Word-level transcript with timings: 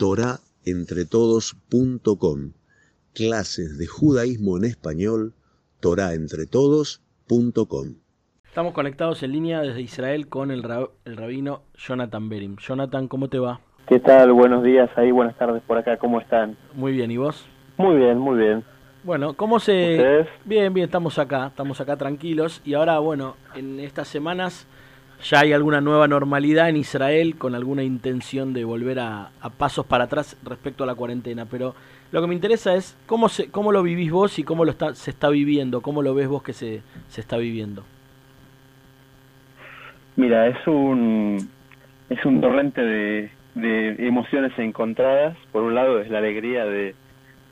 torahentretodos.com. 0.00 2.52
Clases 3.14 3.76
de 3.76 3.86
judaísmo 3.86 4.56
en 4.56 4.64
español, 4.64 5.34
torahentretodos.com. 5.80 7.96
Estamos 8.46 8.72
conectados 8.72 9.22
en 9.22 9.32
línea 9.32 9.60
desde 9.60 9.82
Israel 9.82 10.28
con 10.28 10.50
el, 10.50 10.64
el 11.04 11.16
rabino 11.18 11.64
Jonathan 11.74 12.30
Berim. 12.30 12.56
Jonathan, 12.56 13.08
¿cómo 13.08 13.28
te 13.28 13.38
va? 13.38 13.60
¿Qué 13.86 14.00
tal? 14.00 14.32
Buenos 14.32 14.64
días 14.64 14.88
ahí, 14.96 15.10
buenas 15.10 15.36
tardes 15.36 15.62
por 15.66 15.76
acá, 15.76 15.98
¿cómo 15.98 16.18
están? 16.18 16.56
Muy 16.72 16.92
bien, 16.92 17.10
¿y 17.10 17.18
vos? 17.18 17.46
Muy 17.76 17.96
bien, 17.96 18.16
muy 18.16 18.38
bien. 18.38 18.64
Bueno, 19.04 19.34
¿cómo 19.34 19.60
se...? 19.60 20.26
Bien, 20.46 20.72
bien, 20.72 20.86
estamos 20.86 21.18
acá, 21.18 21.48
estamos 21.48 21.78
acá 21.78 21.98
tranquilos. 21.98 22.62
Y 22.64 22.72
ahora, 22.72 23.00
bueno, 23.00 23.36
en 23.54 23.78
estas 23.80 24.08
semanas 24.08 24.66
ya 25.22 25.40
hay 25.40 25.52
alguna 25.52 25.80
nueva 25.80 26.08
normalidad 26.08 26.68
en 26.68 26.76
Israel 26.76 27.36
con 27.36 27.54
alguna 27.54 27.82
intención 27.82 28.52
de 28.52 28.64
volver 28.64 29.00
a, 29.00 29.30
pasos 29.58 29.86
para 29.86 30.04
atrás 30.04 30.36
respecto 30.44 30.84
a 30.84 30.86
la 30.86 30.94
cuarentena. 30.94 31.46
Pero 31.46 31.74
lo 32.12 32.20
que 32.20 32.26
me 32.26 32.34
interesa 32.34 32.74
es 32.74 32.96
cómo, 33.06 33.28
se, 33.28 33.50
cómo 33.50 33.72
lo 33.72 33.82
vivís 33.82 34.10
vos 34.10 34.38
y 34.38 34.44
cómo 34.44 34.64
lo 34.64 34.70
está, 34.70 34.94
se 34.94 35.10
está 35.10 35.28
viviendo, 35.28 35.80
cómo 35.80 36.02
lo 36.02 36.14
ves 36.14 36.28
vos 36.28 36.42
que 36.42 36.52
se, 36.52 36.82
se 37.08 37.20
está 37.20 37.36
viviendo. 37.36 37.84
Mira, 40.16 40.48
es 40.48 40.66
un, 40.66 41.48
es 42.08 42.24
un 42.24 42.40
torrente 42.40 42.82
de, 42.82 43.30
de 43.54 44.06
emociones 44.06 44.52
encontradas. 44.58 45.36
Por 45.52 45.62
un 45.62 45.74
lado 45.74 46.00
es 46.00 46.10
la 46.10 46.18
alegría 46.18 46.64
de 46.64 46.94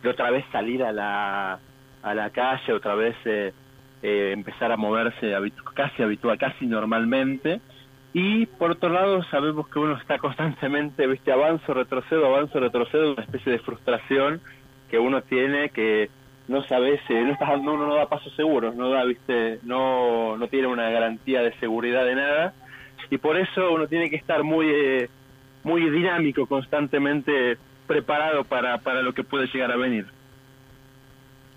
de 0.03 0.09
otra 0.09 0.31
vez 0.31 0.45
salir 0.53 0.83
a 0.83 0.93
la, 0.93 1.59
a 2.03 2.15
la 2.15 2.31
calle, 2.31 2.73
otra 2.73 2.95
vez 2.95 3.17
eh, 3.25 3.53
eh, 4.03 4.31
empezar 4.33 4.71
a 4.73 4.77
moverse 4.77 5.33
casi 5.75 6.03
habitual, 6.03 6.39
casi 6.39 6.67
normalmente. 6.67 7.61
Y 8.21 8.47
por 8.47 8.73
otro 8.73 8.89
lado 8.89 9.23
sabemos 9.31 9.69
que 9.69 9.79
uno 9.79 9.97
está 9.97 10.19
constantemente, 10.19 11.07
viste, 11.07 11.31
avanzo, 11.31 11.73
retrocedo, 11.73 12.27
avanzo, 12.27 12.59
retrocedo, 12.59 13.13
una 13.13 13.23
especie 13.23 13.53
de 13.53 13.61
frustración 13.61 14.41
que 14.91 14.99
uno 14.99 15.23
tiene 15.23 15.69
que 15.69 16.11
no 16.49 16.65
sabe, 16.65 17.01
no 17.09 17.31
está 17.31 17.57
uno 17.57 17.77
no 17.77 17.95
da 17.95 18.09
pasos 18.09 18.35
seguros, 18.35 18.75
no 18.75 18.91
da, 18.91 19.05
viste, 19.05 19.61
no, 19.63 20.37
no 20.37 20.49
tiene 20.49 20.67
una 20.67 20.91
garantía 20.91 21.43
de 21.43 21.53
seguridad 21.61 22.05
de 22.05 22.17
nada 22.17 22.55
y 23.09 23.19
por 23.19 23.37
eso 23.37 23.71
uno 23.73 23.87
tiene 23.87 24.11
que 24.11 24.17
estar 24.17 24.43
muy 24.43 24.67
eh, 24.69 25.09
muy 25.63 25.89
dinámico 25.89 26.47
constantemente 26.47 27.57
preparado 27.87 28.43
para, 28.43 28.79
para 28.79 29.01
lo 29.01 29.13
que 29.13 29.23
puede 29.23 29.47
llegar 29.47 29.71
a 29.71 29.77
venir. 29.77 30.07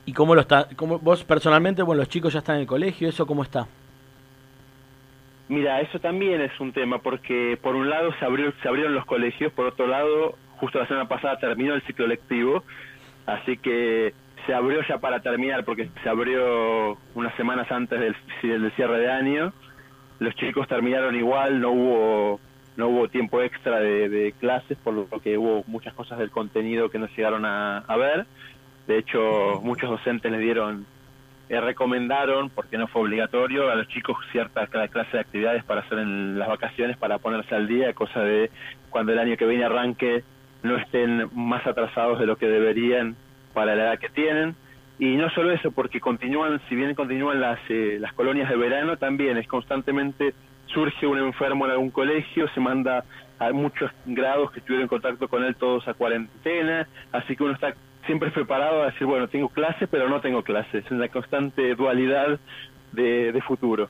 ¿Y 0.05 0.13
cómo 0.13 0.35
lo 0.35 0.41
está? 0.41 0.67
Cómo, 0.75 0.99
vos 0.99 1.23
personalmente, 1.23 1.81
bueno, 1.81 2.01
los 2.01 2.09
chicos 2.09 2.33
ya 2.33 2.39
están 2.39 2.57
en 2.57 2.61
el 2.61 2.67
colegio, 2.67 3.09
¿eso 3.09 3.25
cómo 3.25 3.41
está? 3.41 3.67
Mira, 5.51 5.81
eso 5.81 5.99
también 5.99 6.39
es 6.39 6.57
un 6.61 6.71
tema, 6.71 6.99
porque 6.99 7.59
por 7.61 7.75
un 7.75 7.89
lado 7.89 8.13
se, 8.17 8.23
abrió, 8.23 8.53
se 8.61 8.69
abrieron 8.69 8.95
los 8.95 9.03
colegios, 9.03 9.51
por 9.51 9.65
otro 9.65 9.85
lado, 9.85 10.37
justo 10.55 10.79
la 10.79 10.87
semana 10.87 11.09
pasada 11.09 11.39
terminó 11.39 11.73
el 11.73 11.81
ciclo 11.81 12.07
lectivo, 12.07 12.63
así 13.25 13.57
que 13.57 14.13
se 14.45 14.53
abrió 14.53 14.79
ya 14.87 14.99
para 14.99 15.19
terminar, 15.19 15.65
porque 15.65 15.89
se 16.01 16.07
abrió 16.07 16.97
unas 17.15 17.35
semanas 17.35 17.69
antes 17.69 17.99
del, 17.99 18.15
cierre 18.77 18.99
de 18.99 19.11
año. 19.11 19.51
Los 20.19 20.33
chicos 20.35 20.69
terminaron 20.69 21.17
igual, 21.17 21.59
no 21.59 21.71
hubo 21.71 22.39
no 22.77 22.87
hubo 22.87 23.09
tiempo 23.09 23.41
extra 23.41 23.81
de, 23.81 24.33
clases, 24.39 24.77
por 24.77 24.93
lo 24.93 25.19
que 25.19 25.37
hubo 25.37 25.65
muchas 25.67 25.93
cosas 25.93 26.17
del 26.17 26.31
contenido 26.31 26.89
que 26.89 26.97
no 26.97 27.07
llegaron 27.07 27.43
a, 27.43 27.83
ver. 27.97 28.25
De 28.87 28.99
hecho, 28.99 29.59
muchos 29.61 29.89
docentes 29.89 30.31
les 30.31 30.39
dieron, 30.39 30.85
eh, 31.51 31.59
recomendaron, 31.59 32.49
porque 32.49 32.77
no 32.77 32.87
fue 32.87 33.01
obligatorio, 33.01 33.69
a 33.69 33.75
los 33.75 33.85
chicos 33.89 34.15
cierta 34.31 34.67
clase 34.67 35.11
de 35.11 35.19
actividades 35.19 35.65
para 35.65 35.81
hacer 35.81 35.99
en 35.99 36.39
las 36.39 36.47
vacaciones 36.47 36.95
para 36.95 37.17
ponerse 37.17 37.53
al 37.53 37.67
día, 37.67 37.93
cosa 37.93 38.21
de 38.21 38.49
cuando 38.89 39.11
el 39.11 39.19
año 39.19 39.35
que 39.35 39.45
viene 39.45 39.65
arranque 39.65 40.23
no 40.63 40.77
estén 40.77 41.29
más 41.33 41.67
atrasados 41.67 42.19
de 42.19 42.25
lo 42.25 42.37
que 42.37 42.47
deberían 42.47 43.17
para 43.53 43.75
la 43.75 43.83
edad 43.83 43.99
que 43.99 44.07
tienen. 44.07 44.55
Y 44.97 45.17
no 45.17 45.29
solo 45.31 45.51
eso, 45.51 45.71
porque 45.71 45.99
continúan, 45.99 46.61
si 46.69 46.75
bien 46.75 46.95
continúan 46.95 47.41
las, 47.41 47.59
eh, 47.67 47.97
las 47.99 48.13
colonias 48.13 48.47
de 48.47 48.55
verano, 48.55 48.95
también 48.95 49.37
es 49.37 49.45
constantemente 49.45 50.33
surge 50.67 51.05
un 51.05 51.17
enfermo 51.17 51.65
en 51.65 51.71
algún 51.71 51.91
colegio, 51.91 52.47
se 52.53 52.61
manda 52.61 53.03
a 53.39 53.51
muchos 53.51 53.91
grados 54.05 54.51
que 54.51 54.59
estuvieron 54.59 54.83
en 54.83 54.87
contacto 54.87 55.27
con 55.27 55.43
él 55.43 55.55
todos 55.55 55.85
a 55.89 55.95
cuarentena, 55.95 56.87
así 57.11 57.35
que 57.35 57.43
uno 57.43 57.53
está 57.55 57.73
siempre 58.05 58.31
preparado 58.31 58.83
a 58.83 58.87
decir, 58.87 59.07
bueno, 59.07 59.27
tengo 59.27 59.49
clases, 59.49 59.87
pero 59.89 60.09
no 60.09 60.21
tengo 60.21 60.43
clases, 60.43 60.85
es 60.85 60.91
una 60.91 61.07
constante 61.09 61.75
dualidad 61.75 62.39
de, 62.91 63.41
futuro. 63.45 63.89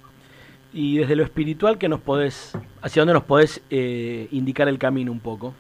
Y 0.74 0.98
desde 0.98 1.16
lo 1.16 1.24
espiritual, 1.24 1.78
que 1.78 1.90
nos 1.90 2.00
podés, 2.00 2.58
¿hacia 2.82 3.02
dónde 3.02 3.14
nos 3.14 3.24
podés 3.24 3.64
eh, 3.70 4.28
indicar 4.32 4.68
el 4.68 4.78
camino 4.78 5.12
un 5.12 5.20
poco? 5.20 5.54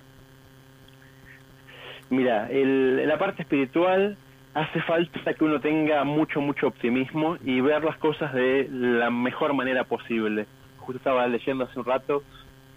Mira, 2.09 2.49
en 2.49 3.07
la 3.07 3.17
parte 3.17 3.41
espiritual 3.43 4.17
hace 4.53 4.81
falta 4.81 5.33
que 5.33 5.43
uno 5.43 5.61
tenga 5.61 6.03
mucho, 6.03 6.41
mucho 6.41 6.67
optimismo 6.67 7.37
y 7.43 7.61
ver 7.61 7.83
las 7.83 7.97
cosas 7.97 8.33
de 8.33 8.67
la 8.69 9.09
mejor 9.09 9.53
manera 9.53 9.85
posible 9.85 10.45
justo 10.81 10.97
estaba 10.97 11.27
leyendo 11.27 11.63
hace 11.63 11.79
un 11.79 11.85
rato 11.85 12.23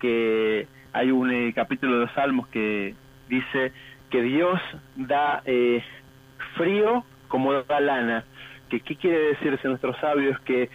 que 0.00 0.66
hay 0.92 1.10
un 1.10 1.30
eh, 1.32 1.52
capítulo 1.54 1.94
de 1.94 2.00
los 2.04 2.12
Salmos 2.12 2.46
que 2.48 2.94
dice 3.28 3.72
que 4.14 4.22
Dios 4.22 4.60
da 4.94 5.42
eh, 5.44 5.82
frío 6.56 7.02
como 7.26 7.52
da 7.52 7.80
lana. 7.80 8.24
Que, 8.68 8.78
¿Qué 8.78 8.94
quiere 8.94 9.18
decirse 9.30 9.66
nuestros 9.66 9.96
sabios? 9.96 10.38
Que 10.42 10.70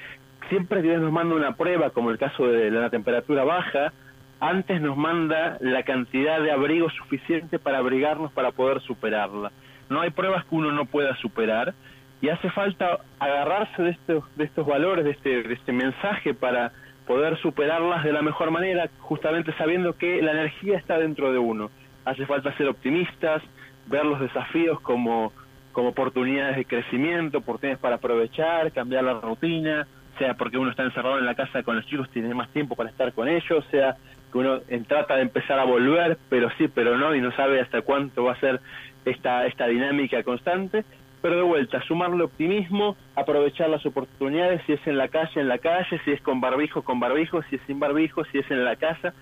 siempre 0.50 0.82
Dios 0.82 1.02
nos 1.02 1.14
manda 1.14 1.36
una 1.36 1.56
prueba, 1.56 1.92
como 1.92 2.12
el 2.12 2.18
caso 2.18 2.48
de 2.48 2.70
la 2.70 2.90
temperatura 2.90 3.46
baja, 3.46 3.94
antes 4.42 4.82
nos 4.82 4.98
manda 4.98 5.56
la 5.62 5.84
cantidad 5.84 6.42
de 6.42 6.52
abrigo 6.52 6.90
suficiente 6.90 7.60
para 7.60 7.78
abrigarnos 7.78 8.34
para 8.34 8.52
poder 8.52 8.82
superarla. 8.82 9.54
No 9.88 10.02
hay 10.02 10.10
pruebas 10.10 10.44
que 10.44 10.56
uno 10.56 10.74
no 10.74 10.84
pueda 10.84 11.16
superar 11.16 11.74
y 12.20 12.28
hace 12.28 12.50
falta 12.50 13.00
agarrarse 13.20 13.82
de 13.82 13.92
estos, 13.92 14.36
de 14.36 14.44
estos 14.44 14.68
valores, 14.68 15.06
de 15.06 15.12
este, 15.12 15.44
de 15.44 15.54
este 15.54 15.72
mensaje 15.72 16.34
para 16.34 16.74
poder 17.08 17.38
superarlas 17.38 18.04
de 18.04 18.12
la 18.12 18.22
mejor 18.22 18.52
manera, 18.52 18.90
justamente 19.00 19.54
sabiendo 19.58 19.94
que 19.94 20.22
la 20.22 20.32
energía 20.32 20.78
está 20.78 21.00
dentro 21.00 21.32
de 21.32 21.38
uno. 21.38 21.72
Hace 22.10 22.26
falta 22.26 22.52
ser 22.58 22.68
optimistas, 22.68 23.44
ver 23.86 24.04
los 24.04 24.20
desafíos 24.20 24.82
como, 24.82 25.32
como 25.72 25.90
oportunidades 25.90 26.58
de 26.58 26.66
crecimiento, 26.66 27.38
oportunidades 27.38 27.80
para 27.80 27.98
aprovechar, 27.98 28.72
cambiar 28.72 29.04
la 29.04 29.14
rutina, 29.14 29.86
sea 30.18 30.34
porque 30.34 30.58
uno 30.58 30.72
está 30.72 30.84
encerrado 30.84 31.20
en 31.20 31.26
la 31.28 31.36
casa 31.36 31.62
con 31.62 31.76
los 31.76 31.86
chicos, 31.86 32.10
tiene 32.10 32.34
más 32.34 32.50
tiempo 32.50 32.76
para 32.76 32.90
estar 32.90 33.14
con 33.14 33.28
ellos, 33.28 33.64
sea 33.70 33.96
que 34.32 34.38
uno 34.40 34.60
trata 34.88 35.18
de 35.18 35.22
empezar 35.22 35.60
a 35.60 35.66
volver, 35.66 36.18
pero 36.30 36.50
sí, 36.58 36.68
pero 36.68 36.98
no, 36.98 37.14
y 37.14 37.22
no 37.22 37.32
sabe 37.34 37.62
hasta 37.62 37.84
cuánto 37.84 38.24
va 38.24 38.34
a 38.34 38.40
ser 38.40 38.60
esta, 39.06 39.46
esta 39.46 39.68
dinámica 39.68 40.24
constante. 40.24 40.86
Pero 41.22 41.36
de 41.36 41.42
vuelta, 41.42 41.82
sumarle 41.82 42.24
optimismo, 42.24 42.96
aprovechar 43.16 43.70
las 43.70 43.86
oportunidades, 43.86 44.62
si 44.66 44.74
es 44.74 44.88
en 44.88 44.98
la 44.98 45.10
calle, 45.10 45.42
en 45.42 45.50
la 45.50 45.58
calle, 45.58 46.00
si 46.06 46.12
es 46.12 46.22
con 46.22 46.40
barbijo, 46.40 46.82
con 46.82 47.00
barbijo, 47.00 47.44
si 47.44 47.58
es 47.58 47.62
sin 47.68 47.78
barbijo, 47.78 48.24
si 48.26 48.40
es 48.40 48.50
en 48.50 48.64
la 48.64 48.78
casa, 48.78 49.14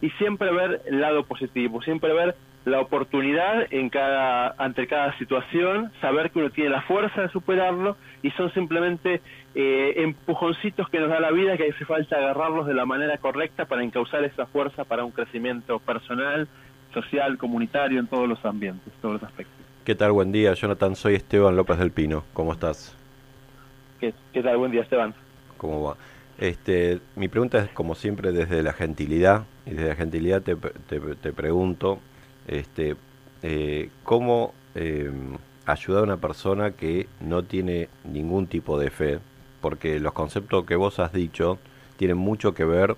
y 0.00 0.10
siempre 0.10 0.52
ver 0.52 0.82
el 0.86 1.00
lado 1.00 1.24
positivo, 1.24 1.82
siempre 1.82 2.12
ver 2.12 2.34
la 2.64 2.80
oportunidad 2.80 3.66
en 3.70 3.88
cada, 3.90 4.54
ante 4.58 4.88
cada 4.88 5.16
situación, 5.18 5.92
saber 6.00 6.32
que 6.32 6.40
uno 6.40 6.50
tiene 6.50 6.70
la 6.70 6.82
fuerza 6.82 7.22
de 7.22 7.28
superarlo 7.28 7.96
y 8.22 8.32
son 8.32 8.52
simplemente 8.52 9.22
eh, 9.54 9.94
empujoncitos 9.98 10.88
que 10.88 10.98
nos 10.98 11.08
da 11.08 11.20
la 11.20 11.30
vida 11.30 11.56
que 11.56 11.70
hace 11.70 11.84
falta 11.84 12.16
agarrarlos 12.16 12.66
de 12.66 12.74
la 12.74 12.84
manera 12.84 13.18
correcta 13.18 13.66
para 13.66 13.84
encauzar 13.84 14.24
esa 14.24 14.46
fuerza 14.46 14.84
para 14.84 15.04
un 15.04 15.12
crecimiento 15.12 15.78
personal, 15.78 16.48
social, 16.92 17.38
comunitario, 17.38 18.00
en 18.00 18.08
todos 18.08 18.28
los 18.28 18.44
ambientes, 18.44 18.92
todos 19.00 19.14
los 19.14 19.22
aspectos. 19.22 19.54
¿Qué 19.84 19.94
tal? 19.94 20.10
Buen 20.10 20.32
día, 20.32 20.52
Jonathan. 20.54 20.96
Soy 20.96 21.14
Esteban 21.14 21.54
López 21.54 21.78
del 21.78 21.92
Pino. 21.92 22.24
¿Cómo 22.32 22.52
estás? 22.52 22.96
¿Qué, 24.00 24.12
tal? 24.42 24.56
Buen 24.56 24.72
día, 24.72 24.82
Esteban. 24.82 25.14
¿Cómo 25.56 25.82
va? 25.82 25.96
Este, 26.38 27.00
mi 27.14 27.28
pregunta 27.28 27.58
es, 27.58 27.70
como 27.70 27.94
siempre, 27.94 28.32
desde 28.32 28.62
la 28.62 28.72
gentilidad. 28.72 29.44
Y 29.64 29.70
desde 29.70 29.88
la 29.88 29.96
gentilidad 29.96 30.42
te, 30.42 30.56
te, 30.56 31.32
pregunto, 31.32 31.98
este, 32.46 32.96
eh, 33.42 33.90
¿cómo 34.04 34.54
eh, 34.74 35.10
ayudar 35.64 36.00
a 36.00 36.04
una 36.04 36.16
persona 36.18 36.72
que 36.72 37.08
no 37.20 37.42
tiene 37.42 37.88
ningún 38.04 38.46
tipo 38.46 38.78
de 38.78 38.90
fe? 38.90 39.18
Porque 39.60 39.98
los 39.98 40.12
conceptos 40.12 40.64
que 40.66 40.76
vos 40.76 40.98
has 40.98 41.12
dicho 41.12 41.58
tienen 41.96 42.18
mucho 42.18 42.54
que 42.54 42.64
ver 42.64 42.96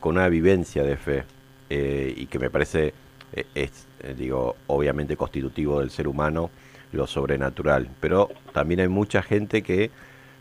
con 0.00 0.16
una 0.16 0.28
vivencia 0.28 0.82
de 0.82 0.96
fe. 0.96 1.24
Eh, 1.70 2.12
y 2.16 2.26
que 2.26 2.38
me 2.38 2.50
parece 2.50 2.92
eh, 3.32 3.46
es, 3.54 3.86
digo, 4.16 4.56
obviamente 4.66 5.16
constitutivo 5.16 5.80
del 5.80 5.90
ser 5.90 6.06
humano, 6.06 6.50
lo 6.92 7.06
sobrenatural. 7.06 7.88
Pero 8.00 8.30
también 8.52 8.80
hay 8.80 8.88
mucha 8.88 9.22
gente 9.22 9.62
que 9.62 9.90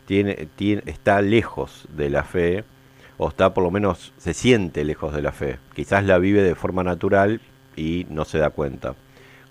tiene, 0.06 0.48
tiene, 0.56 0.84
está 0.86 1.22
lejos 1.22 1.88
de 1.96 2.10
la 2.10 2.24
fe, 2.24 2.64
o 3.18 3.30
está 3.30 3.54
por 3.54 3.64
lo 3.64 3.72
menos, 3.72 4.14
se 4.18 4.34
siente 4.34 4.84
lejos 4.84 5.14
de 5.14 5.22
la 5.22 5.32
fe. 5.32 5.58
Quizás 5.76 6.04
la 6.04 6.18
vive 6.18 6.42
de 6.42 6.56
forma 6.56 6.84
natural 6.84 7.42
y 7.76 8.06
no 8.10 8.26
se 8.26 8.40
da 8.40 8.50
cuenta. 8.50 8.96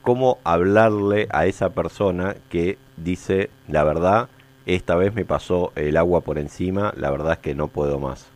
¿Cómo 0.03 0.39
hablarle 0.45 1.29
a 1.31 1.47
esa 1.47 1.75
persona 1.75 2.35
que 2.51 2.77
dice, 2.97 3.51
la 3.69 3.85
verdad, 3.85 4.29
esta 4.67 4.97
vez 4.97 5.15
me 5.15 5.25
pasó 5.25 5.73
el 5.77 5.97
agua 5.97 6.23
por 6.23 6.39
encima, 6.39 6.93
la 6.97 7.11
verdad 7.11 7.33
es 7.33 7.39
que 7.39 7.55
no 7.55 7.69
puedo 7.69 7.99
más? 7.99 8.31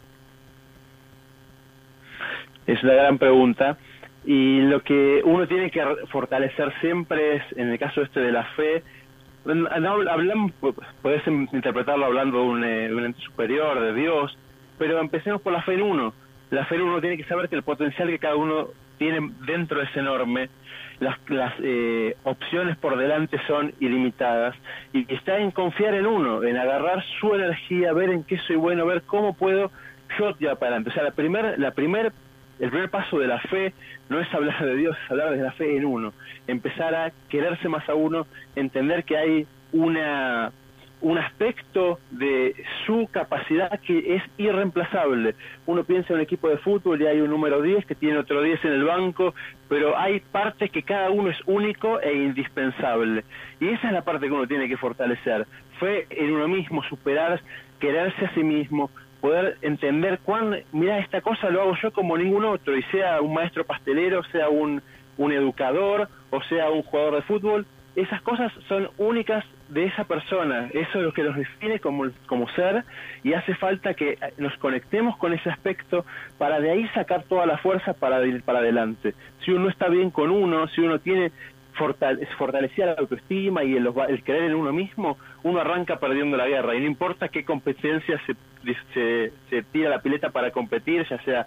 Es 2.66 2.82
una 2.82 2.94
gran 2.94 3.18
pregunta 3.18 3.78
Y 4.24 4.60
lo 4.62 4.82
que 4.82 5.22
uno 5.24 5.46
tiene 5.46 5.70
que 5.70 5.82
fortalecer 6.10 6.72
siempre 6.80 7.36
es, 7.36 7.42
en 7.56 7.68
el 7.68 7.78
caso 7.78 8.02
este 8.02 8.20
de 8.20 8.32
la 8.32 8.44
fe, 8.56 8.82
hablamos, 9.48 10.52
puedes 11.02 11.26
interpretarlo 11.26 12.06
hablando 12.06 12.38
de 12.38 12.44
un, 12.44 12.64
eh, 12.64 12.92
un 12.92 13.04
ente 13.04 13.20
superior, 13.20 13.80
de 13.80 13.94
Dios, 13.94 14.36
pero 14.78 15.00
empecemos 15.00 15.40
por 15.42 15.52
la 15.52 15.62
fe 15.62 15.74
en 15.74 15.82
uno. 15.82 16.14
La 16.50 16.64
fe 16.66 16.76
en 16.76 16.82
uno 16.82 17.00
tiene 17.00 17.16
que 17.16 17.24
saber 17.24 17.48
que 17.48 17.56
el 17.56 17.62
potencial 17.62 18.08
que 18.08 18.18
cada 18.18 18.36
uno 18.36 18.68
tiene 18.98 19.32
dentro 19.46 19.82
es 19.82 19.94
enorme, 19.96 20.48
las, 21.00 21.18
las 21.28 21.52
eh, 21.62 22.16
opciones 22.24 22.76
por 22.78 22.96
delante 22.96 23.38
son 23.46 23.72
ilimitadas 23.80 24.54
y 24.92 25.12
está 25.12 25.38
en 25.38 25.50
confiar 25.50 25.94
en 25.94 26.06
uno, 26.06 26.42
en 26.42 26.56
agarrar 26.56 27.04
su 27.20 27.34
energía, 27.34 27.92
ver 27.92 28.10
en 28.10 28.24
qué 28.24 28.38
soy 28.38 28.56
bueno, 28.56 28.86
ver 28.86 29.02
cómo 29.02 29.34
puedo 29.34 29.70
yo 30.18 30.36
ya 30.38 30.54
para 30.54 30.76
adelante. 30.76 30.90
O 30.90 30.92
sea, 30.92 31.02
la 31.02 31.10
primer, 31.10 31.58
la 31.58 31.72
primer 31.72 32.12
el 32.58 32.70
primer 32.70 32.90
paso 32.90 33.18
de 33.18 33.26
la 33.26 33.40
fe 33.40 33.72
no 34.08 34.20
es 34.20 34.32
hablar 34.32 34.64
de 34.64 34.76
Dios, 34.76 34.96
es 35.04 35.10
hablar 35.10 35.30
de 35.30 35.42
la 35.42 35.52
fe 35.52 35.76
en 35.76 35.84
uno, 35.84 36.12
empezar 36.46 36.94
a 36.94 37.12
quererse 37.28 37.68
más 37.68 37.88
a 37.88 37.94
uno, 37.94 38.26
entender 38.54 39.04
que 39.04 39.16
hay 39.16 39.46
una 39.72 40.52
un 41.00 41.18
aspecto 41.18 41.98
de 42.10 42.54
su 42.86 43.08
capacidad 43.10 43.78
que 43.80 44.16
es 44.16 44.22
irreemplazable. 44.38 45.34
Uno 45.66 45.84
piensa 45.84 46.12
en 46.12 46.16
un 46.16 46.22
equipo 46.22 46.48
de 46.48 46.56
fútbol 46.58 47.00
y 47.00 47.06
hay 47.06 47.20
un 47.20 47.30
número 47.30 47.60
10 47.60 47.84
que 47.84 47.94
tiene 47.94 48.18
otro 48.18 48.42
10 48.42 48.64
en 48.64 48.72
el 48.72 48.84
banco, 48.84 49.34
pero 49.68 49.96
hay 49.96 50.20
partes 50.20 50.70
que 50.70 50.82
cada 50.82 51.10
uno 51.10 51.30
es 51.30 51.38
único 51.46 52.00
e 52.00 52.14
indispensable. 52.14 53.24
Y 53.60 53.68
esa 53.68 53.88
es 53.88 53.92
la 53.92 54.02
parte 54.02 54.26
que 54.26 54.32
uno 54.32 54.46
tiene 54.46 54.68
que 54.68 54.76
fortalecer. 54.76 55.46
Fe 55.78 56.06
en 56.10 56.32
uno 56.32 56.48
mismo, 56.48 56.82
superar, 56.84 57.40
quererse 57.78 58.24
a 58.24 58.34
sí 58.34 58.42
mismo, 58.42 58.90
poder 59.20 59.56
entender 59.62 60.20
cuán, 60.22 60.62
mira, 60.72 60.98
esta 60.98 61.20
cosa 61.20 61.50
lo 61.50 61.62
hago 61.62 61.76
yo 61.82 61.92
como 61.92 62.16
ningún 62.16 62.44
otro, 62.44 62.76
y 62.76 62.82
sea 62.84 63.20
un 63.20 63.34
maestro 63.34 63.64
pastelero, 63.64 64.22
sea 64.24 64.48
un, 64.48 64.82
un 65.18 65.32
educador 65.32 66.08
o 66.30 66.42
sea 66.44 66.70
un 66.70 66.82
jugador 66.82 67.16
de 67.16 67.22
fútbol, 67.22 67.66
esas 67.94 68.20
cosas 68.22 68.52
son 68.68 68.90
únicas 68.98 69.44
de 69.68 69.86
esa 69.86 70.04
persona, 70.04 70.68
eso 70.72 70.98
es 70.98 71.04
lo 71.04 71.12
que 71.12 71.22
nos 71.22 71.34
define 71.34 71.80
como, 71.80 72.04
como 72.26 72.48
ser 72.50 72.84
y 73.24 73.32
hace 73.32 73.54
falta 73.54 73.94
que 73.94 74.18
nos 74.36 74.54
conectemos 74.58 75.16
con 75.16 75.32
ese 75.32 75.50
aspecto 75.50 76.04
para 76.38 76.60
de 76.60 76.70
ahí 76.70 76.86
sacar 76.88 77.24
toda 77.24 77.46
la 77.46 77.58
fuerza 77.58 77.94
para 77.94 78.24
ir 78.26 78.42
para 78.42 78.58
adelante. 78.58 79.14
Si 79.44 79.50
uno 79.50 79.70
está 79.70 79.88
bien 79.88 80.10
con 80.10 80.30
uno, 80.30 80.68
si 80.68 80.82
uno 80.82 80.98
tiene 80.98 81.32
fortalecida 82.38 82.86
la 82.86 82.92
autoestima 82.92 83.64
y 83.64 83.76
el, 83.76 83.86
el, 84.08 84.22
creer 84.22 84.44
en 84.44 84.54
uno 84.54 84.72
mismo, 84.72 85.18
uno 85.42 85.60
arranca 85.60 85.96
perdiendo 85.96 86.36
la 86.36 86.46
guerra 86.46 86.74
y 86.74 86.80
no 86.80 86.86
importa 86.86 87.28
qué 87.28 87.44
competencia 87.44 88.20
se, 88.26 88.34
se, 88.94 89.32
tira 89.72 89.90
la 89.90 90.00
pileta 90.00 90.30
para 90.30 90.50
competir, 90.50 91.06
ya 91.08 91.18
sea 91.22 91.46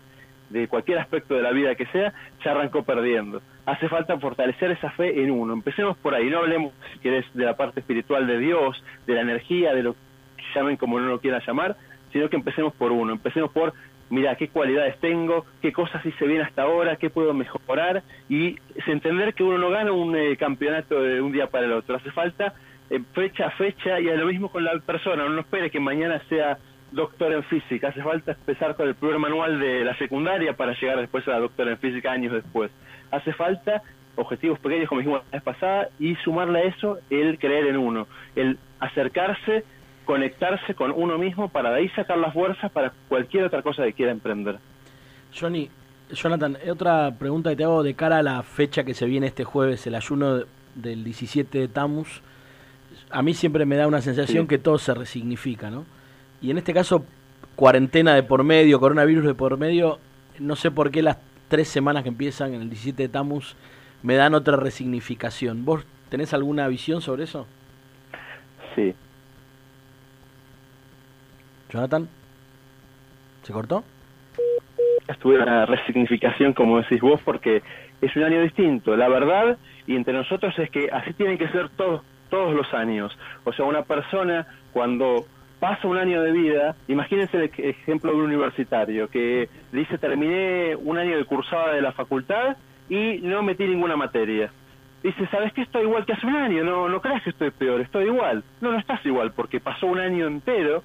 de 0.49 0.67
cualquier 0.67 0.97
aspecto 0.97 1.35
de 1.35 1.43
la 1.43 1.51
vida 1.51 1.75
que 1.75 1.85
sea, 1.87 2.13
se 2.41 2.49
arrancó 2.49 2.83
perdiendo. 2.83 3.41
Hace 3.65 3.87
falta 3.87 4.17
fortalecer 4.17 4.71
esa 4.71 4.89
fe 4.91 5.21
en 5.21 5.29
uno. 5.29 5.53
Empecemos 5.53 5.97
por 5.97 6.15
ahí, 6.15 6.29
no 6.29 6.39
hablemos, 6.39 6.73
si 6.93 6.99
querés, 6.99 7.25
de 7.33 7.45
la 7.45 7.55
parte 7.55 7.81
espiritual 7.81 8.25
de 8.25 8.39
Dios, 8.39 8.83
de 9.05 9.13
la 9.13 9.21
energía, 9.21 9.73
de 9.73 9.83
lo 9.83 9.93
que 9.93 10.43
llamen 10.55 10.77
como 10.77 10.95
uno 10.95 11.07
lo 11.07 11.19
quiera 11.19 11.41
llamar, 11.45 11.75
sino 12.11 12.29
que 12.29 12.35
empecemos 12.35 12.73
por 12.73 12.91
uno. 12.91 13.13
Empecemos 13.13 13.51
por, 13.51 13.73
mira, 14.09 14.35
qué 14.35 14.47
cualidades 14.47 14.97
tengo, 14.99 15.45
qué 15.61 15.71
cosas 15.71 16.03
hice 16.03 16.25
bien 16.25 16.41
hasta 16.41 16.63
ahora, 16.63 16.95
qué 16.95 17.11
puedo 17.11 17.33
mejorar, 17.33 18.01
y 18.27 18.57
entender 18.87 19.35
que 19.35 19.43
uno 19.43 19.59
no 19.59 19.69
gana 19.69 19.91
un 19.91 20.15
eh, 20.15 20.35
campeonato 20.37 20.99
de 21.01 21.21
un 21.21 21.31
día 21.31 21.47
para 21.47 21.67
el 21.67 21.73
otro. 21.73 21.95
Hace 21.95 22.09
falta 22.09 22.55
eh, 22.89 22.99
fecha 23.13 23.47
a 23.47 23.51
fecha, 23.51 23.99
y 23.99 24.09
a 24.09 24.15
lo 24.15 24.25
mismo 24.25 24.49
con 24.49 24.63
la 24.63 24.77
persona. 24.79 25.25
Uno 25.25 25.35
no 25.35 25.41
espere 25.41 25.69
que 25.69 25.79
mañana 25.79 26.21
sea 26.27 26.57
doctor 26.91 27.33
en 27.33 27.43
física. 27.43 27.89
Hace 27.89 28.01
falta 28.01 28.31
empezar 28.31 28.75
con 28.75 28.87
el 28.87 28.95
primer 28.95 29.19
manual 29.19 29.59
de 29.59 29.83
la 29.83 29.97
secundaria 29.97 30.53
para 30.53 30.73
llegar 30.73 30.99
después 30.99 31.27
a 31.27 31.31
la 31.31 31.39
doctora 31.39 31.71
en 31.71 31.77
física 31.77 32.11
años 32.11 32.33
después. 32.33 32.71
Hace 33.11 33.33
falta 33.33 33.81
objetivos 34.15 34.59
pequeños, 34.59 34.89
como 34.89 34.99
dijimos 34.99 35.21
la 35.25 35.37
vez 35.37 35.43
pasada, 35.43 35.89
y 35.99 36.15
sumarle 36.17 36.59
a 36.59 36.63
eso 36.63 36.99
el 37.09 37.39
creer 37.39 37.67
en 37.67 37.77
uno, 37.77 38.07
el 38.35 38.57
acercarse, 38.79 39.63
conectarse 40.05 40.73
con 40.73 40.91
uno 40.91 41.17
mismo 41.17 41.49
para 41.49 41.71
de 41.71 41.77
ahí 41.77 41.89
sacar 41.89 42.17
las 42.17 42.33
fuerzas 42.33 42.71
para 42.71 42.91
cualquier 43.07 43.45
otra 43.45 43.61
cosa 43.61 43.83
que 43.83 43.93
quiera 43.93 44.11
emprender. 44.11 44.57
Johnny, 45.33 45.69
Jonathan, 46.11 46.57
otra 46.69 47.13
pregunta 47.17 47.51
que 47.51 47.55
te 47.55 47.63
hago 47.63 47.83
de 47.83 47.93
cara 47.93 48.17
a 48.17 48.23
la 48.23 48.43
fecha 48.43 48.83
que 48.83 48.93
se 48.93 49.05
viene 49.05 49.27
este 49.27 49.43
jueves, 49.43 49.85
el 49.87 49.95
ayuno 49.95 50.43
del 50.75 51.03
17 51.03 51.59
de 51.59 51.67
Tamus. 51.67 52.21
A 53.11 53.21
mí 53.21 53.33
siempre 53.33 53.65
me 53.65 53.75
da 53.75 53.87
una 53.87 54.01
sensación 54.01 54.47
que 54.47 54.57
todo 54.57 54.77
se 54.77 54.93
resignifica, 54.93 55.69
¿no? 55.69 55.85
Y 56.41 56.51
en 56.51 56.57
este 56.57 56.73
caso, 56.73 57.05
cuarentena 57.55 58.15
de 58.15 58.23
por 58.23 58.43
medio, 58.43 58.79
coronavirus 58.79 59.25
de 59.25 59.33
por 59.33 59.57
medio, 59.57 59.99
no 60.39 60.55
sé 60.55 60.71
por 60.71 60.91
qué 60.91 61.01
las 61.01 61.17
tres 61.49 61.67
semanas 61.67 62.03
que 62.03 62.09
empiezan 62.09 62.53
en 62.53 62.61
el 62.61 62.69
17 62.69 63.03
de 63.03 63.09
Tamus 63.09 63.55
me 64.03 64.15
dan 64.15 64.33
otra 64.33 64.55
resignificación. 64.55 65.65
¿Vos 65.65 65.85
tenés 66.09 66.33
alguna 66.33 66.67
visión 66.67 67.01
sobre 67.01 67.23
eso? 67.23 67.45
Sí. 68.75 68.95
Jonathan, 71.69 72.07
¿se 73.43 73.53
cortó? 73.53 73.83
Estuve 75.07 75.41
una 75.41 75.65
resignificación, 75.65 76.53
como 76.53 76.77
decís 76.77 77.01
vos, 77.01 77.19
porque 77.23 77.61
es 78.01 78.15
un 78.15 78.23
año 78.23 78.41
distinto. 78.41 78.95
La 78.95 79.09
verdad, 79.09 79.57
y 79.85 79.95
entre 79.95 80.13
nosotros, 80.13 80.57
es 80.57 80.69
que 80.69 80.89
así 80.91 81.13
tienen 81.13 81.37
que 81.37 81.49
ser 81.49 81.69
todos, 81.69 82.03
todos 82.29 82.55
los 82.55 82.73
años. 82.73 83.17
O 83.43 83.53
sea, 83.53 83.65
una 83.65 83.83
persona 83.83 84.47
cuando 84.71 85.25
pasa 85.59 85.87
un 85.87 85.97
año 85.97 86.21
de 86.21 86.31
vida, 86.31 86.75
imagínense 86.87 87.37
el 87.37 87.51
ejemplo 87.57 88.11
de 88.11 88.17
un 88.17 88.25
universitario 88.25 89.09
que 89.09 89.49
dice 89.71 89.97
terminé 89.97 90.75
un 90.75 90.97
año 90.97 91.17
de 91.17 91.25
cursada 91.25 91.73
de 91.73 91.81
la 91.81 91.91
facultad 91.91 92.57
y 92.89 93.19
no 93.21 93.43
metí 93.43 93.65
ninguna 93.65 93.95
materia. 93.95 94.51
Dice, 95.03 95.27
¿sabes 95.27 95.53
qué? 95.53 95.61
Estoy 95.61 95.83
igual 95.83 96.05
que 96.05 96.13
hace 96.13 96.27
un 96.27 96.35
año, 96.35 96.63
no, 96.63 96.89
no 96.89 97.01
creas 97.01 97.23
que 97.23 97.29
estoy 97.29 97.51
peor, 97.51 97.79
estoy 97.81 98.05
igual. 98.05 98.43
No, 98.59 98.71
no 98.71 98.79
estás 98.79 99.05
igual, 99.05 99.31
porque 99.31 99.59
pasó 99.59 99.87
un 99.87 99.99
año 99.99 100.27
entero 100.27 100.83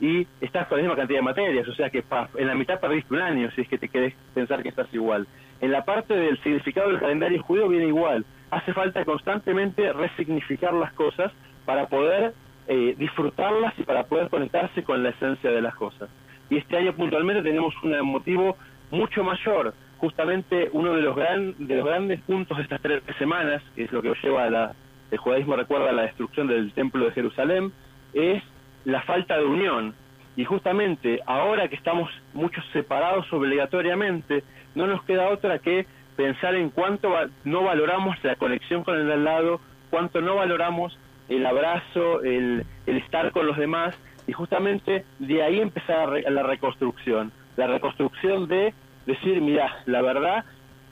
y 0.00 0.26
estás 0.40 0.68
con 0.68 0.78
la 0.78 0.82
misma 0.82 0.96
cantidad 0.96 1.18
de 1.18 1.24
materias, 1.24 1.66
o 1.66 1.74
sea 1.74 1.90
que 1.90 2.04
en 2.36 2.46
la 2.46 2.54
mitad 2.54 2.78
perdiste 2.78 3.14
un 3.14 3.20
año 3.20 3.50
si 3.52 3.62
es 3.62 3.68
que 3.68 3.78
te 3.78 3.88
querés 3.88 4.14
pensar 4.34 4.62
que 4.62 4.68
estás 4.68 4.92
igual. 4.92 5.26
En 5.60 5.72
la 5.72 5.84
parte 5.84 6.14
del 6.14 6.40
significado 6.42 6.90
del 6.90 7.00
calendario 7.00 7.42
judío 7.42 7.68
viene 7.68 7.86
igual. 7.86 8.24
Hace 8.50 8.72
falta 8.72 9.04
constantemente 9.04 9.92
resignificar 9.92 10.74
las 10.74 10.92
cosas 10.92 11.32
para 11.64 11.86
poder 11.86 12.34
eh, 12.68 12.94
disfrutarlas 12.98 13.78
y 13.78 13.82
para 13.82 14.04
poder 14.04 14.28
conectarse 14.28 14.82
con 14.82 15.02
la 15.02 15.10
esencia 15.10 15.50
de 15.50 15.62
las 15.62 15.74
cosas. 15.74 16.08
Y 16.50 16.56
este 16.56 16.76
año 16.76 16.94
puntualmente 16.94 17.42
tenemos 17.42 17.74
un 17.82 17.98
motivo 18.02 18.56
mucho 18.90 19.24
mayor. 19.24 19.74
Justamente 19.98 20.68
uno 20.72 20.92
de 20.92 21.02
los, 21.02 21.16
gran, 21.16 21.54
de 21.58 21.76
los 21.76 21.86
grandes 21.86 22.20
puntos 22.22 22.56
de 22.58 22.64
estas 22.64 22.80
tres 22.82 23.02
semanas, 23.18 23.62
que 23.74 23.84
es 23.84 23.92
lo 23.92 24.02
que 24.02 24.12
lleva 24.22 24.44
a 24.44 24.50
la, 24.50 24.74
el 25.10 25.18
judaísmo 25.18 25.56
recuerda 25.56 25.92
la 25.92 26.02
destrucción 26.02 26.46
del 26.48 26.72
templo 26.72 27.04
de 27.04 27.12
Jerusalén, 27.12 27.72
es 28.12 28.42
la 28.84 29.02
falta 29.02 29.38
de 29.38 29.44
unión. 29.44 29.94
Y 30.36 30.44
justamente 30.44 31.20
ahora 31.26 31.68
que 31.68 31.76
estamos 31.76 32.10
muchos 32.34 32.64
separados 32.72 33.32
obligatoriamente, 33.32 34.44
no 34.74 34.86
nos 34.86 35.02
queda 35.04 35.30
otra 35.30 35.58
que 35.58 35.86
pensar 36.16 36.54
en 36.54 36.70
cuánto 36.70 37.10
no 37.44 37.62
valoramos 37.62 38.16
la 38.22 38.36
conexión 38.36 38.84
con 38.84 38.98
el 38.98 39.10
al 39.10 39.24
lado, 39.24 39.60
cuánto 39.90 40.20
no 40.20 40.36
valoramos 40.36 40.98
el 41.28 41.44
abrazo, 41.46 42.22
el, 42.22 42.64
estar 42.86 43.32
con 43.32 43.46
los 43.46 43.56
demás, 43.56 43.98
y 44.26 44.32
justamente 44.32 45.04
de 45.18 45.42
ahí 45.42 45.60
empezar 45.60 46.10
la 46.28 46.42
reconstrucción, 46.42 47.32
la 47.56 47.66
reconstrucción 47.66 48.48
de 48.48 48.74
decir, 49.06 49.40
mira, 49.40 49.82
la 49.86 50.02
verdad 50.02 50.44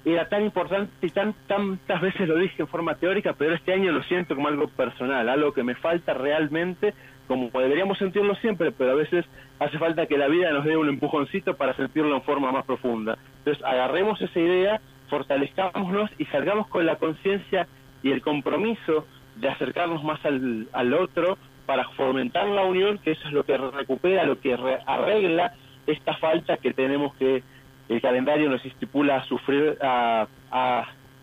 era 0.05 0.29
tan 0.29 0.45
importante 0.45 0.93
y 1.07 1.11
tan, 1.11 1.35
tantas 1.47 2.01
veces 2.01 2.29
lo 2.29 2.37
dije 2.37 2.63
en 2.63 2.69
forma 2.69 2.95
teórica, 2.95 3.35
pero 3.37 3.55
este 3.55 3.73
año 3.73 3.91
lo 3.91 4.03
siento 4.05 4.35
como 4.35 4.49
algo 4.49 4.69
personal, 4.69 5.29
algo 5.29 5.53
que 5.53 5.63
me 5.63 5.75
falta 5.75 6.15
realmente, 6.15 6.95
como 7.27 7.49
deberíamos 7.59 7.99
sentirlo 7.99 8.35
siempre, 8.37 8.71
pero 8.71 8.93
a 8.93 8.95
veces 8.95 9.25
hace 9.59 9.79
falta 9.79 10.07
que 10.07 10.19
la 10.19 10.29
vida 10.29 10.53
nos 10.53 10.65
dé 10.65 10.77
un 10.77 10.89
empujoncito 10.89 11.57
para 11.57 11.75
sentirlo 11.75 12.15
en 12.15 12.23
forma 12.23 12.53
más 12.53 12.67
profunda. 12.67 13.17
Entonces, 13.39 13.65
agarremos 13.65 14.21
esa 14.21 14.39
idea, 14.39 14.81
fortalezcámonos 15.09 16.11
y 16.19 16.27
salgamos 16.27 16.69
con 16.69 16.85
la 16.85 16.97
conciencia 16.97 17.67
y 18.03 18.13
el 18.13 18.21
compromiso 18.21 19.07
de 19.37 19.49
acercarnos 19.49 20.03
más 20.05 20.25
al, 20.25 20.69
al 20.73 20.95
otro 20.95 21.39
para 21.67 21.85
fomentar 21.91 22.47
la 22.47 22.65
unión, 22.65 22.99
que 22.99 23.13
eso 23.13 23.27
es 23.27 23.33
lo 23.33 23.45
que 23.45 23.57
recupera, 23.57 24.25
lo 24.25 24.41
que 24.41 24.55
arregla 24.87 25.55
esta 25.87 26.15
falta 26.17 26.57
que 26.57 26.73
tenemos 26.73 27.15
que 27.17 27.43
el 27.89 28.01
calendario 28.01 28.49
nos 28.49 28.65
estipula 28.65 29.17
a 29.17 29.25
sufrir, 29.25 29.79
a, 29.83 30.27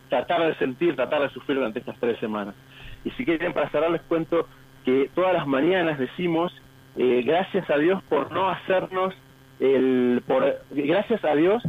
tratar 0.10 0.46
de 0.46 0.56
sentir, 0.56 0.96
tratar 0.96 1.22
de 1.22 1.30
sufrir 1.30 1.58
durante 1.58 1.80
estas 1.80 1.98
tres 2.00 2.20
semanas. 2.20 2.53
Y 3.06 3.12
si 3.12 3.24
quieren, 3.24 3.53
para 3.53 3.70
cerrar, 3.70 3.91
les 3.91 4.01
cuento 4.01 4.48
que 4.84 5.10
todas 5.15 5.34
las 5.34 5.48
mañanas 5.48 5.98
decimos, 5.98 6.53
eh, 6.98 7.24
gracias 7.25 7.70
a 7.70 7.77
Dios 7.77 8.03
por 8.03 8.32
no 8.32 8.50
hacernos, 8.50 9.13
el, 9.60 10.22
por, 10.27 10.62
gracias 10.72 11.24
a 11.24 11.34
Dios, 11.36 11.63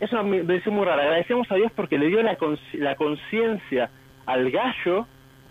eso 0.00 0.22
me 0.22 0.42
decimos 0.42 0.78
muy 0.78 0.84
raro, 0.84 1.02
agradecemos 1.02 1.50
a 1.50 1.54
Dios 1.54 1.72
porque 1.74 1.98
le 1.98 2.08
dio 2.08 2.22
la 2.22 2.94
conciencia 2.96 3.90
al 4.26 4.50
gallo 4.50 5.06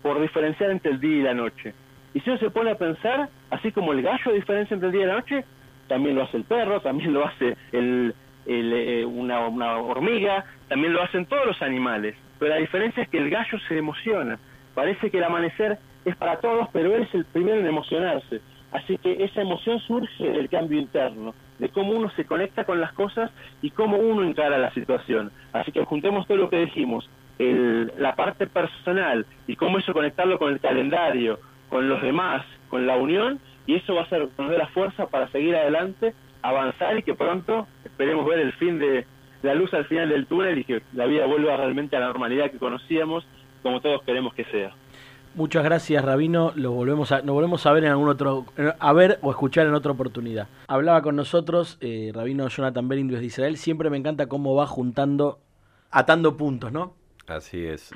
por 0.06 0.20
diferenciar 0.20 0.70
entre 0.70 0.92
el 0.92 1.00
día 1.00 1.16
y 1.16 1.22
la 1.22 1.34
noche. 1.34 1.74
Y 2.14 2.20
si 2.20 2.30
uno 2.30 2.38
se 2.38 2.50
pone 2.50 2.70
a 2.70 2.78
pensar, 2.78 3.28
así 3.50 3.72
como 3.72 3.92
el 3.92 4.02
gallo 4.02 4.32
diferencia 4.32 4.72
entre 4.72 4.86
el 4.86 4.92
día 4.92 5.02
y 5.02 5.06
la 5.06 5.14
noche, 5.14 5.44
también 5.88 6.14
lo 6.14 6.22
hace 6.22 6.36
el 6.36 6.44
perro, 6.44 6.80
también 6.80 7.12
lo 7.12 7.26
hace 7.26 7.56
el, 7.72 8.14
eh, 8.46 9.04
una, 9.04 9.48
una 9.48 9.78
hormiga, 9.78 10.44
también 10.68 10.92
lo 10.92 11.02
hacen 11.02 11.26
todos 11.26 11.44
los 11.44 11.60
animales. 11.60 12.14
Pero 12.38 12.54
la 12.54 12.60
diferencia 12.60 13.02
es 13.02 13.08
que 13.08 13.18
el 13.18 13.30
gallo 13.30 13.58
se 13.66 13.76
emociona. 13.76 14.38
Parece 14.76 15.10
que 15.10 15.18
el 15.18 15.24
amanecer 15.24 15.76
es 16.04 16.14
para 16.14 16.36
todos, 16.36 16.68
pero 16.72 16.94
él 16.94 17.02
es 17.02 17.12
el 17.12 17.24
primero 17.24 17.58
en 17.58 17.66
emocionarse. 17.66 18.40
Así 18.70 18.98
que 18.98 19.24
esa 19.24 19.40
emoción 19.40 19.80
surge 19.80 20.30
del 20.30 20.48
cambio 20.48 20.78
interno, 20.78 21.34
de 21.58 21.68
cómo 21.70 21.92
uno 21.92 22.10
se 22.10 22.26
conecta 22.26 22.62
con 22.62 22.80
las 22.80 22.92
cosas 22.92 23.32
y 23.60 23.70
cómo 23.70 23.96
uno 23.96 24.22
encara 24.22 24.56
la 24.56 24.72
situación. 24.72 25.32
Así 25.52 25.72
que 25.72 25.84
juntemos 25.84 26.28
todo 26.28 26.38
lo 26.38 26.48
que 26.48 26.60
dijimos, 26.60 27.08
el, 27.38 27.92
la 27.98 28.14
parte 28.14 28.46
personal 28.46 29.26
y 29.46 29.56
cómo 29.56 29.78
eso 29.78 29.92
conectarlo 29.92 30.38
con 30.38 30.52
el 30.52 30.60
calendario, 30.60 31.38
con 31.68 31.88
los 31.88 32.00
demás, 32.02 32.44
con 32.68 32.86
la 32.86 32.96
unión, 32.96 33.40
y 33.66 33.74
eso 33.74 33.94
va 33.94 34.02
a 34.02 34.08
ser 34.08 34.28
nos 34.38 34.50
dé 34.50 34.58
la 34.58 34.68
fuerza 34.68 35.06
para 35.06 35.28
seguir 35.28 35.56
adelante, 35.56 36.14
avanzar 36.42 36.98
y 36.98 37.02
que 37.02 37.14
pronto 37.14 37.66
esperemos 37.84 38.26
ver 38.26 38.38
el 38.38 38.52
fin 38.54 38.78
de 38.78 39.06
la 39.42 39.54
luz 39.54 39.72
al 39.74 39.84
final 39.86 40.08
del 40.08 40.26
túnel 40.26 40.58
y 40.58 40.64
que 40.64 40.82
la 40.92 41.06
vida 41.06 41.26
vuelva 41.26 41.56
realmente 41.56 41.96
a 41.96 42.00
la 42.00 42.06
normalidad 42.06 42.50
que 42.50 42.58
conocíamos, 42.58 43.26
como 43.62 43.80
todos 43.80 44.02
queremos 44.02 44.34
que 44.34 44.44
sea. 44.44 44.72
Muchas 45.34 45.64
gracias, 45.64 46.02
Rabino. 46.02 46.52
Lo 46.54 46.72
volvemos 46.72 47.12
a, 47.12 47.20
nos 47.20 47.34
volvemos 47.34 47.66
a 47.66 47.72
ver 47.72 47.84
en 47.84 47.90
algún 47.90 48.08
otro, 48.08 48.46
a 48.78 48.92
ver 48.94 49.18
o 49.20 49.30
escuchar 49.30 49.66
en 49.66 49.74
otra 49.74 49.92
oportunidad. 49.92 50.48
Hablaba 50.66 51.02
con 51.02 51.14
nosotros 51.14 51.76
eh, 51.82 52.10
Rabino 52.14 52.48
Jonathan 52.48 52.88
Berindios 52.88 53.20
de 53.20 53.26
Israel. 53.26 53.58
Siempre 53.58 53.90
me 53.90 53.98
encanta 53.98 54.28
cómo 54.28 54.54
va 54.54 54.66
juntando, 54.66 55.40
atando 55.90 56.38
puntos, 56.38 56.72
¿no? 56.72 56.94
Así 57.26 57.66
es. 57.66 57.94